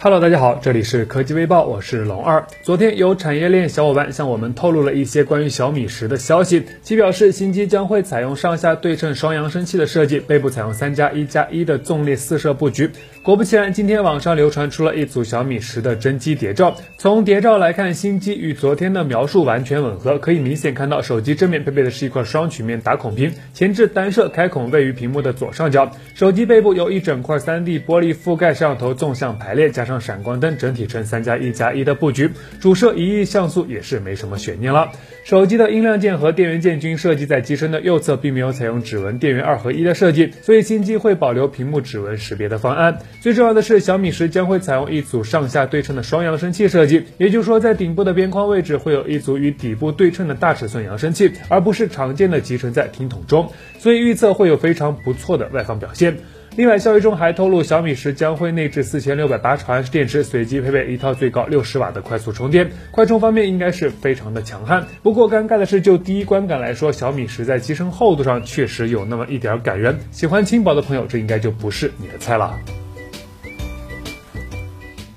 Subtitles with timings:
[0.00, 2.46] Hello，大家好，这里是科技微报，我是龙二。
[2.62, 12.88] 昨天有产业链小伙伴向我们透露了一些关于小米十的消息，其表示新机将会采用上下对称双扬声器的设计，背部采用三加一加一的纵列四摄布局。
[13.28, 16.74] 果不其然，今天网上流传出了一组小米十的真机谍照。
[16.96, 25.92] 从谍照来看，新机与昨天的描述完全吻合，可以明显看到手机正面配备的是一块双曲面打孔屏，前置单摄开孔位于屏幕的左上角。
[26.14, 32.30] 手机背部由一整块 3D 玻璃覆盖，摄像头纵向排列，加上闪光灯，整体呈三加一加一的布局。
[32.62, 34.90] 主摄一亿像素也是没什么悬念了。
[35.24, 42.98] 手机的音量键和电源键均设计在机身的右侧，并没有采用指纹电源二合一的设计，所以新机会保留屏幕指纹识别的方案。
[43.20, 56.16] 最重要的是，小米十将会采用一组上下对称的双扬声器设计，也就是说，在顶部的边框位置会有一组与底部对称的大尺寸扬声器，而不是常见的集成在听筒中，所以预测会有非常不错的外放表现。
[56.56, 64.86] 另外，消息中还透露，小米十将会内置四千六百八十毫安时电池，随机配备一套最高六十瓦的快速充电，快充方面应该是非常的强悍。
[65.02, 69.98] 不过，尴尬的是，就第一观感来说，小米十在机身厚度上确实有那么一点感人。
[70.12, 72.58] 喜欢轻薄的朋友，这应该就不是你的菜了。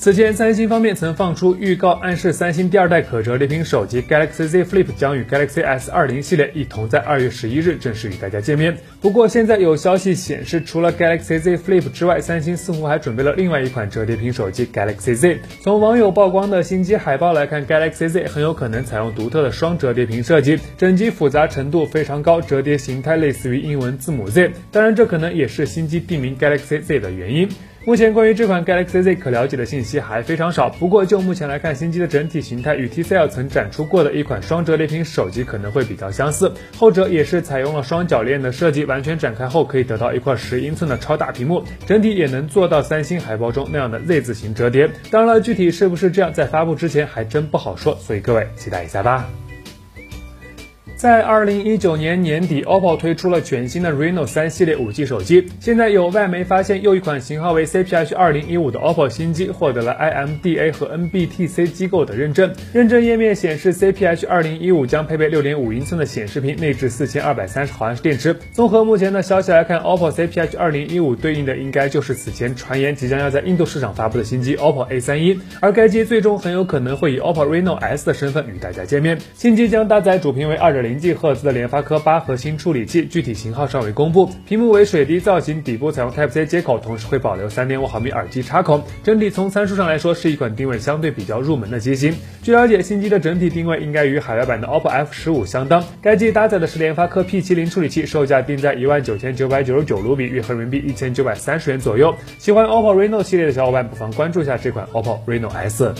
[0.01, 8.75] 此前，三星方面曾放出预告，暗示三星第二代可折叠屏手机 Galaxy Z Flip 将与 Galaxy S 二零系列一同在二月十一日正式与大家见面。
[8.99, 15.39] 不过，现在有消息显示，除了 Galaxy Z Flip 之外，三星似乎还准备了另外一款折叠屏手机 Galaxy Z。
[15.61, 24.49] 从网友曝光的新机海报来看，Galaxy Z 很有可能采用独特的双折叠屏设计，整机复杂程度非常高，折叠形态类似于英文字母 Z。
[24.71, 27.47] 当然，这可能也是新机定名 Galaxy Z 的原因。
[27.83, 44.87] 目前关于这款 Galaxy Z 可了解的信息还非常少，不过就目前来看，新机的整体形态与 TCL 曾展出过的一款双折叠屏手机可能会比较相似，后者也是采用了双铰链的设计，完全展开后可以得到一块十英寸的超大屏幕，整体也能做到三星海报中那样的 Z 字形折叠。
[45.09, 49.27] 当然了，具体是不是这样，在发布之前还真不好说，所以各位期待一下吧。
[51.01, 55.47] 在二零一九年年底，OPPO 推出了全新的 Reno 三系列五 G 手机。
[55.59, 62.53] 现在有外媒发现，又一款型号为 CPH 二零一五的 OPPO 新机获得了 IMDA 和 NBTC 机构的认证。
[62.71, 68.35] 认证页面显示，CPH 二零一五将配备六点五英寸的显示屏，内置四千二百三十毫安时电池。
[68.51, 79.17] 综合目前的消息来看，OPPO CPH 二零一五对应的应该就是此前传言即将要在印度市场发布的新机 OPPO A 三一，而该机最终很有可能会以 OPPO Reno S 的身份与大家见面。
[79.33, 80.90] 新机将搭载主频为二点零。
[80.91, 84.29] 零 G 赫兹的联发科八核心处理器，具体型号尚未公布。
[84.45, 88.83] 屏幕为水滴造型，底部采用 Type C 接口，同时会保留三点五毫米耳机插孔。
[89.01, 92.13] 整体从参数上来说，是一款定位相对比较入门的机型。
[92.43, 95.81] 据了解，新机的整体定位应该与海外版的 OPPO F 十五相当。
[96.01, 102.13] 该机搭载的是联发科 P 七零处理器，售价定在一万九千九百九十九卢比，约合人民币一千九百三十元左右。
[102.37, 105.93] 喜欢 OPPO Reno 系列的小伙伴，不妨关注一下这款 OPPO Reno S。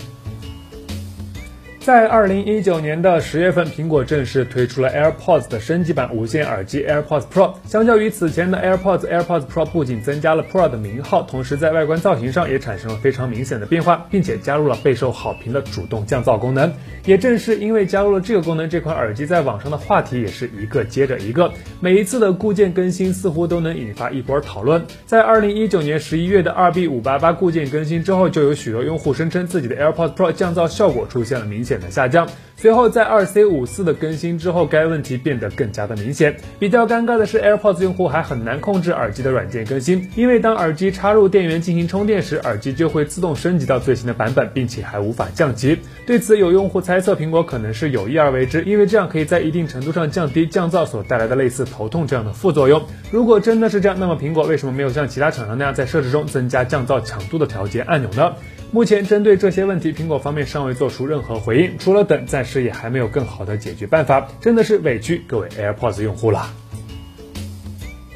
[1.82, 7.56] 在二零一九年的十月份，苹果正式推出了 AirPods 的升级版无线耳机 AirPods Pro。
[7.66, 16.72] 相较于此前的 AirPods，AirPods Pro 不仅增加了 Pro 的名号，同时在外观造型上也产生了非常明显的变化，并且加入了备受好评的主动降噪功能。
[17.04, 21.52] 也正是因为加入了这个功能，这款耳机在网上的话题也是一个接着一个。
[21.80, 24.86] 每一次的固件更新似乎都能引发一波讨论。
[25.08, 31.71] 在二零一九年十一月的二 B 五八八固件更新之后，就有许多用户声称自己的 AirPods Pro 降噪效果出现了明显。
[31.72, 32.28] 显的下降。
[32.58, 36.36] 随后在二 C 五四的更新之后，该问题变得更加的明显。
[36.60, 45.80] 比较尴尬的是，AirPods 用户还很难控制耳机的软件更新，因为当耳机插入电源进行充电时，耳机就会自动升级到最新的版本，并且还无法降级。
[46.06, 52.80] 对此，有用户猜测苹果可能是有意而为之，因为这样可以在一定程度上降低降噪所带来的类似头痛这样的副作用。
[53.10, 58.34] 如果真的是这样，那么苹果为什么没有像其他厂商那样在设置中增加降噪强度的调节按钮呢？
[58.74, 66.50] 目前针对这些问题，苹果方面尚未做出任何回应，除了等，暂时也还没有更好的解决办法，真的是委屈各位 AirPods 用户了。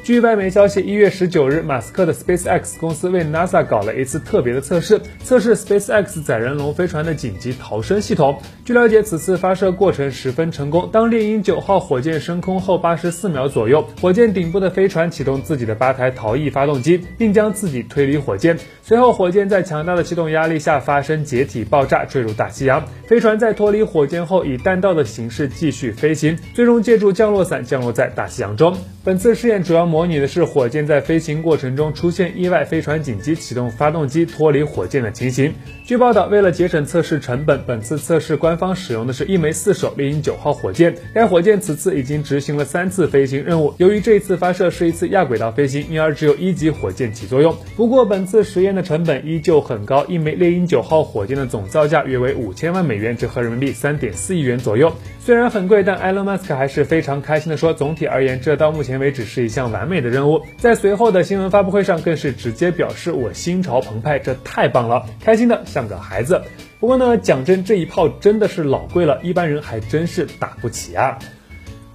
[0.06, 8.38] 据外媒消息，一月十九日，马斯克的 SpaceX 公司为 NASA 搞了一次特别的测试，测试 SpaceX 载人龙飞船的紧急逃生系统。
[8.64, 10.88] 据了解，此次发射过程十分成功。
[10.92, 18.56] 当猎鹰九号火箭升空后八十四秒左右，火箭顶部的飞船启动自己的八台逃逸发动机，并将自己推离火箭。
[18.84, 22.80] 随后，火箭在强大的气动压力下发生解体爆炸，坠入大西洋。
[23.08, 28.72] 飞船在脱离火箭后，以弹道的形式继续飞行，最终借助降落伞降落在大西洋中。
[29.02, 35.54] 本次试验主要模模拟的是火箭在飞行过程中出现意外，飞船紧急启动发动机脱离火箭的情形。
[35.86, 40.94] 据报道，为了节省测试成本，本次测试官方使用的是一枚四手猎鹰九号火箭。
[41.14, 43.72] 该火箭此次已经执行了三次飞行任务。
[43.78, 47.56] 由于这一次发射是一次亚轨道飞行，因而只有一级火箭起作用。
[47.74, 54.92] 不过，本次实验的成本依旧很高，一枚猎鹰九号火箭的总造价约为五千万美元，折合人民币三点四亿元左右。
[55.20, 66.42] 虽然很贵，但埃隆·马斯克还是非常开心的说：“总体而言，这到目前为止是一项完美的任务。”在随后的新闻发布会上，更是直接表示：“我心潮澎湃，这太棒了，开心的像个孩子。”
[66.78, 71.18] 不过呢，讲真，这一炮真的是老贵了，一般人还真是打不起啊。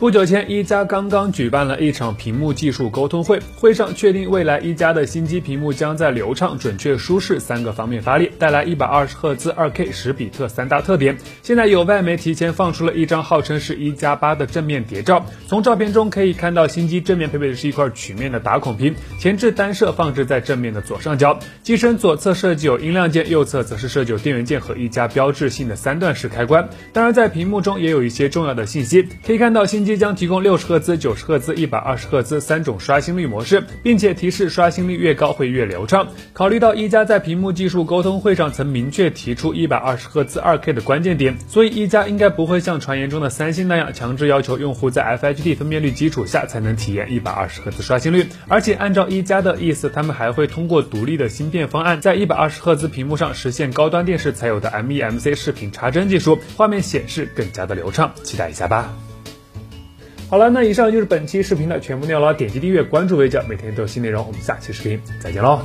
[0.01, 11.19] 不久前，一加刚刚举办了一场屏幕技术沟通会，会上确定未来一加的新机屏幕将在流畅、准确、舒适三个方面发力，带来一百二十赫兹、二 K、十比特三大特点。
[11.43, 26.67] 现在有外媒提前放出了一张号称是一加八的正面谍照，从照片中可以看到新机正面配备的是一块曲面的打孔屏，前置单摄放置在正面的左上角，机身左侧设计有音量键，右侧则是设计有电源键和一加标志性的三段式开关。
[26.91, 29.90] 当然，在屏幕中也有一些重要的信息，可以看到新机。
[29.97, 36.07] 将提供六十赫兹、九十赫兹、一百二十赫兹三种刷新率模式，并且提示刷新率越高会越流畅。
[36.33, 48.27] 考虑到一加在屏幕技术沟通会上曾明确提出一百二十赫兹二 K 的关键点，所以一加应该不会像传言中的三星那样强制要求用户在 FHD 分辨率基础下才能体验一百二十赫兹刷新率。
[48.47, 58.11] 而且按照一加的意思，他们还会通过独立的芯片方案，在一百二十赫兹屏幕上实现高端电视才有的 MEMC 视频插帧技术，画面显示更加的流畅。
[58.23, 59.10] 期待一下吧。
[60.31, 62.33] 好了，那以上就是本期视频的全部内容了。
[62.33, 64.25] 点击订阅关注微教，每天都有新内容。
[64.25, 65.59] 我们下期视频再见喽。